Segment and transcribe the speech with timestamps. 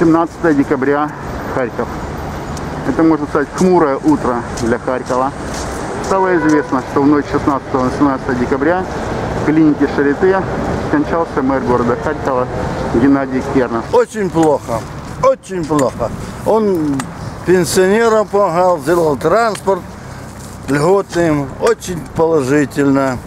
[0.00, 1.10] 17 декабря,
[1.54, 1.86] Харьков.
[2.88, 5.30] Это, можно сказать, хмурое утро для Харькова.
[6.06, 8.82] Стало известно, что в ночь 16 на 17 декабря
[9.42, 10.42] в клинике Шарите
[10.88, 12.48] скончался мэр города Харькова
[12.94, 13.84] Геннадий Кернос.
[13.92, 14.80] Очень плохо,
[15.22, 16.10] очень плохо.
[16.46, 16.96] Он
[17.44, 19.82] пенсионерам помогал, сделал транспорт
[20.70, 23.18] льготным, очень положительно.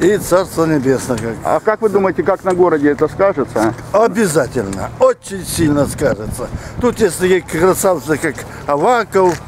[0.00, 1.34] И Царство Небесное как.
[1.44, 3.74] А как вы думаете, как на городе это скажется?
[3.92, 6.48] Обязательно, очень сильно скажется.
[6.80, 8.34] Тут есть такие красавцы, как
[8.66, 9.40] Аваков,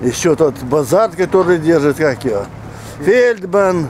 [0.00, 2.44] еще тот базар, который держит, как его,
[3.00, 3.88] Фельдман.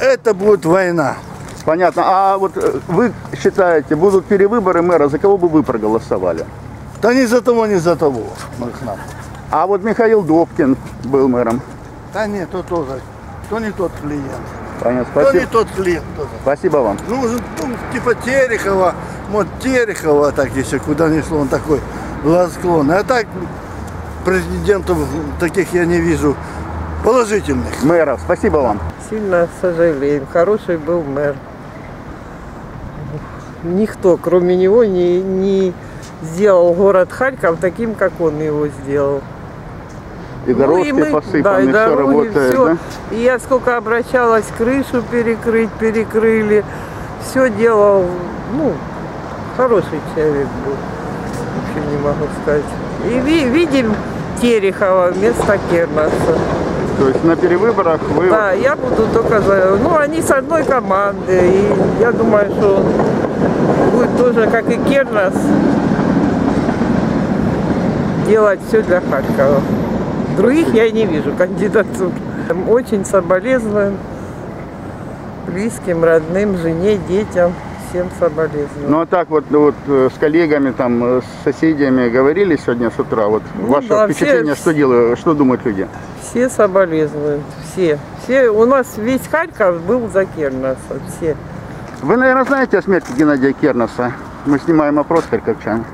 [0.00, 1.16] Это будет война.
[1.64, 2.02] Понятно.
[2.06, 6.46] А вот э, вы считаете, будут перевыборы мэра, за кого бы вы проголосовали?
[7.02, 8.24] Да ни за того, ни за того.
[9.50, 11.60] А вот Михаил Добкин был мэром.
[12.14, 13.00] Да нет, то тоже.
[13.48, 14.59] То не тот клиент.
[14.80, 15.12] Понятно.
[15.12, 16.28] То не Спасибо, тот клиент тоже.
[16.42, 16.98] Спасибо вам.
[17.08, 18.94] Нужен, ну, типа Терехова,
[19.30, 21.80] вот Терехова, так если куда ни шло, он такой
[22.22, 22.98] благосклонный.
[22.98, 23.26] А так
[24.24, 24.98] президентов
[25.38, 26.36] таких я не вижу
[27.04, 27.82] положительных.
[27.82, 28.80] Мэров, спасибо вам.
[29.08, 30.26] Сильно сожалеем.
[30.32, 31.36] Хороший был мэр.
[33.62, 35.74] Никто, кроме него, не, не
[36.22, 39.20] сделал город Харьков таким, как он его сделал.
[40.46, 42.64] И дорожки Ну, и мы- посыпаны, да, и все дороги, работает, всё.
[42.66, 42.76] да?
[43.10, 46.64] И я сколько обращалась, крышу перекрыть, перекрыли.
[47.22, 48.06] Все делал,
[48.56, 48.72] ну,
[49.56, 50.74] хороший человек был.
[51.74, 52.62] Ничего не могу сказать.
[53.06, 53.94] И ви- видим
[54.40, 56.38] Терехова вместо Кернаса.
[56.98, 58.28] То есть на перевыборах вы...
[58.30, 59.76] Да, я буду только за...
[59.82, 61.38] Ну, они с одной команды.
[61.38, 65.34] И я думаю, что он будет тоже, как и Кернас,
[68.26, 69.60] делать все для Харькова.
[70.40, 72.10] Других я не вижу кандидатур.
[72.66, 73.96] Очень соболезную
[75.46, 77.52] близким, родным, жене, детям.
[77.90, 78.88] Всем соболезную.
[78.88, 82.88] Ну а так вот, ну, вот э, с коллегами, там, э, с соседями говорили сегодня
[82.88, 83.26] с утра.
[83.26, 85.88] Вот Ну ваше да, впечатление, все- что делают, что думают люди?
[86.22, 87.42] Все соболезнуют.
[87.72, 87.98] Все.
[88.22, 88.48] Все.
[88.48, 90.78] У нас весь Харьков был за Кернаса.
[91.08, 91.36] Все.
[92.02, 94.12] Вы, наверное, знаете о смерти Геннадия Кернеса?
[94.46, 95.84] Мы снимаем опрос харьковчан.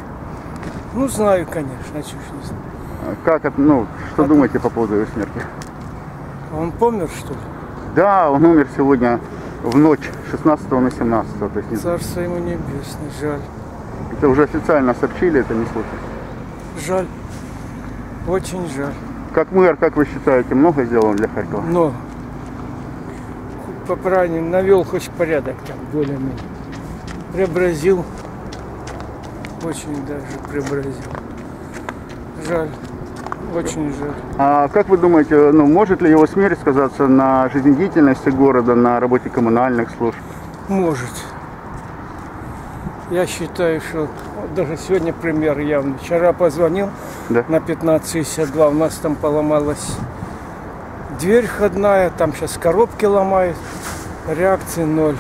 [0.94, 2.75] Ну, знаю, конечно, а ж не знаю.
[3.25, 5.41] Как, ну, что думаете по поводу его смерти?
[6.53, 7.39] А Он помер, что ли?
[7.94, 9.19] Да, он умер сегодня
[9.62, 11.39] в ночь 16 на 17.
[11.39, 13.41] То есть не- Царство ему небесное, жаль.
[14.12, 16.87] это уже официально сообщили, это не случай.
[16.87, 17.06] Жаль.
[18.28, 18.93] Очень жаль.
[19.34, 21.62] Как мэр, как вы считаете, много сделал для Харькова?
[21.62, 21.93] Но
[23.87, 26.37] по правильнее навел хоть порядок там более-менее.
[27.33, 28.05] Преобразил.
[29.65, 30.93] Очень даже преобразил.
[32.47, 32.69] Жаль.
[33.55, 34.12] Очень жаль.
[34.39, 39.31] А как вы думаете, ну, может ли его смерть сказаться на жизнедеятельности города, на работе
[39.31, 40.19] коммунальных служб?
[40.69, 41.11] Может.
[43.11, 44.09] Я считаю, что
[44.57, 45.97] даже сегодня пример явно.
[45.99, 46.91] Вчера позвонил
[47.29, 47.45] Да.
[47.49, 49.97] на 1562, у нас там поломалась
[51.21, 53.57] дверь входная, там сейчас коробки ломают,
[54.28, 55.17] реакции ноль.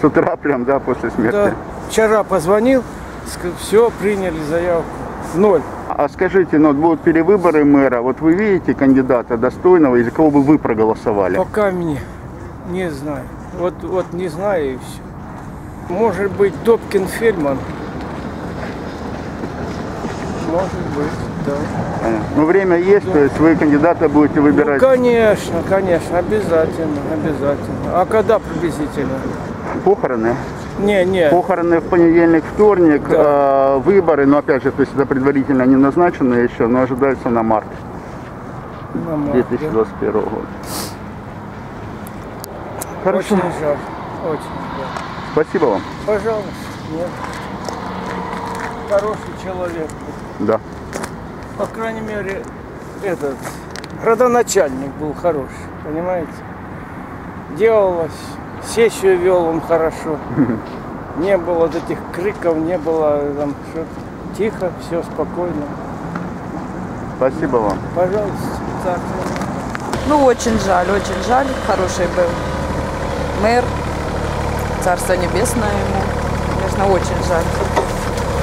[0.00, 1.32] С утра прям, да, после смерти?
[1.34, 1.54] Да,
[1.90, 2.82] вчера позвонил,
[3.58, 4.84] все, приняли заявку,
[5.34, 5.62] ноль.
[5.88, 10.58] А скажите, ну, будут перевыборы мэра, вот вы видите кандидата достойного, из-за кого бы вы
[10.58, 11.36] проголосовали?
[11.36, 12.00] Пока мне
[12.70, 13.24] не знаю.
[13.58, 15.92] Вот, вот не знаю и все.
[15.92, 17.58] Может быть, Добкин Фельдман.
[20.50, 21.52] Может быть, да.
[22.02, 22.26] Понятно.
[22.36, 27.76] Ну, время есть, то есть вы кандидата будете Ну, выбирать конечно, конечно, обязательно, обязательно.
[27.92, 29.18] А когда приблизительно?
[29.84, 30.34] похороны.
[30.78, 31.28] Не, не.
[31.30, 33.16] Похороны в понедельник, вторник, Да.
[33.18, 37.42] а, выборы, но опять же, то есть это предварительно не назначено еще, но ожидается на
[37.42, 37.66] март
[38.94, 39.32] на март, да.
[39.32, 40.46] 2021 года.
[43.04, 43.76] Хорошо, Очень жаль,
[44.24, 44.88] очень жаль.
[45.32, 45.82] спасибо вам.
[46.06, 46.50] Пожалуйста,
[46.92, 47.08] нет.
[48.90, 49.88] Хороший человек.
[50.40, 50.60] Да.
[51.58, 52.42] По крайней мере,
[53.02, 53.36] этот
[54.02, 55.50] градоначальник был хороший,
[55.84, 56.32] понимаете?
[57.56, 58.10] Делалось,
[58.68, 60.18] сессию вел он хорошо.
[61.16, 63.84] Не было вот этих криков, не было там что
[64.36, 65.62] тихо, все спокойно.
[67.16, 67.78] Спасибо вам.
[67.94, 68.34] Пожалуйста,
[68.82, 69.16] царство.
[70.08, 71.46] Ну, очень жаль, очень жаль.
[71.68, 72.28] Хороший был
[73.42, 73.62] мэр.
[74.82, 76.02] Царство небесное ему.
[76.58, 77.44] Конечно, очень жаль.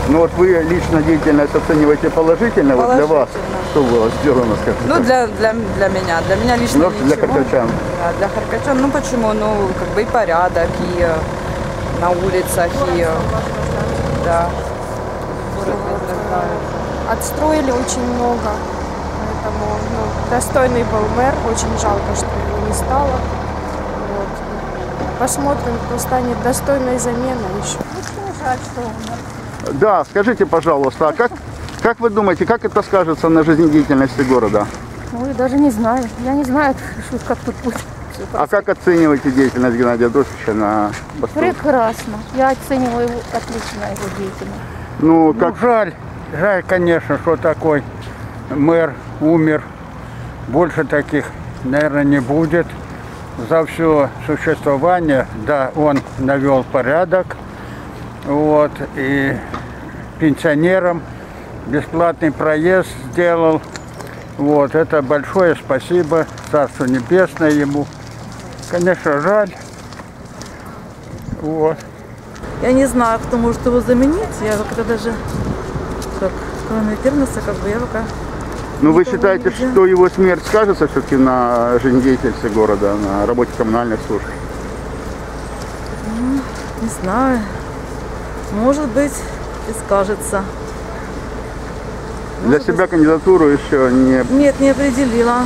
[0.09, 3.29] Ну вот вы лично деятельность оцениваете положительно, вот для вас
[3.71, 4.83] что было сделано, скажите?
[4.85, 6.19] Ну, для, для, для меня.
[6.27, 7.33] Для меня лично Ну, для ничего.
[7.33, 7.67] харьковчан.
[8.01, 8.81] Да, для харьковчан.
[8.81, 9.31] Ну, почему?
[9.33, 10.67] Ну, как бы и порядок,
[10.97, 11.15] и э,
[12.01, 13.01] на улицах, и...
[13.01, 13.07] э,
[14.25, 14.49] Да.
[17.11, 18.51] отстроили очень много.
[19.19, 21.33] Поэтому ну, достойный был мэр.
[21.49, 23.07] Очень жалко, что его не стало.
[23.07, 24.27] Вот.
[25.19, 27.77] Посмотрим, кто станет достойной заменой еще.
[27.79, 29.17] Ну что жаль, что умер.
[29.73, 31.31] Да, скажите, пожалуйста, а как,
[31.81, 34.65] как вы думаете, как это скажется на жизнедеятельности города?
[35.13, 36.03] Ой, даже не знаю.
[36.23, 36.75] Я не знаю,
[37.07, 37.77] что- как тут будет.
[38.33, 41.39] А как оцениваете деятельность Геннадия Адольфовича на посту?
[41.39, 42.13] Прекрасно.
[42.35, 44.61] Я оцениваю его отлично его деятельность.
[44.99, 45.93] Ну, как Ну, жаль,
[46.39, 47.83] жаль, конечно, что такой
[48.49, 49.63] мэр умер.
[50.47, 51.25] Больше таких,
[51.63, 52.67] наверное, не будет.
[53.49, 57.37] За все существование, да, он навел порядок.
[58.25, 59.35] Вот, и
[60.19, 61.01] пенсионерам
[61.67, 63.61] бесплатный проезд сделал.
[64.37, 67.87] Вот, это большое спасибо, Царство Небесное ему.
[68.69, 69.53] Конечно, жаль.
[71.41, 71.77] Вот.
[72.61, 74.29] Я не знаю, кто может его заменить.
[74.43, 75.13] Я как-то даже,
[76.19, 76.31] как,
[76.67, 78.03] кроме Тернеса, как бы я пока...
[78.81, 79.71] Ну, вы считаете, нельзя.
[79.71, 84.25] что его смерть скажется все-таки на жизнедеятельности города, на работе коммунальных служб?
[86.81, 87.39] Не знаю.
[88.53, 89.13] Может быть,
[89.69, 90.43] и скажется.
[92.45, 94.23] Для себя кандидатуру еще не...
[94.33, 95.43] Нет, не определила.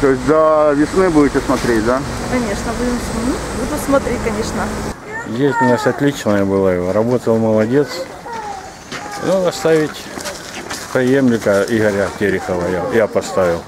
[0.00, 2.00] То есть до весны будете смотреть, да?
[2.30, 4.62] Конечно, будем, ну, буду смотреть, конечно.
[5.28, 7.88] Деятельность отличная была его, работал молодец.
[9.26, 10.04] Ну, оставить
[10.92, 13.60] преемника Игоря Терехова я, я поставил.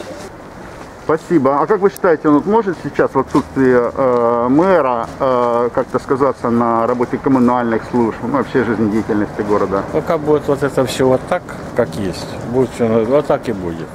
[1.07, 1.61] Спасибо.
[1.61, 6.85] А как вы считаете, он может сейчас в отсутствии э, мэра э, как-то сказаться на
[6.85, 9.85] работе коммунальных служб, ну, вообще жизнедеятельности города?
[9.93, 11.45] Пока будет вот это все вот так,
[11.77, 13.87] как есть, будет все вот так и будет.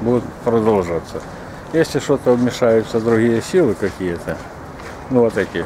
[0.00, 1.22] Будет продолжаться.
[1.72, 4.36] Если что-то вмешаются другие силы какие-то,
[5.10, 5.64] ну вот эти,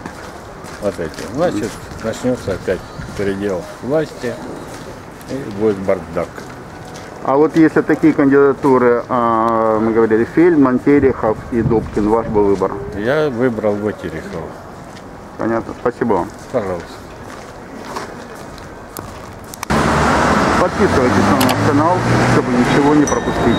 [0.82, 1.70] вот эти, значит
[2.04, 2.80] начнется опять
[3.16, 4.34] передел власти
[5.30, 6.28] и будет бардак.
[7.24, 12.72] А вот если такие кандидатуры, э, мы говорили, Фельдман, Терехов и Добкин, ваш был выбор.
[12.96, 14.48] Я выбрал бы Терехова.
[15.38, 15.74] Понятно.
[15.80, 16.28] Спасибо вам.
[16.52, 16.86] Пожалуйста.
[20.60, 21.96] Подписывайтесь на наш канал,
[22.32, 23.56] чтобы ничего не пропустить.